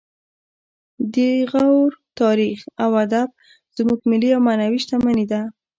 [1.13, 1.15] د
[1.51, 3.29] غور تاریخ او ادب
[3.77, 5.41] زموږ ملي او معنوي شتمني ده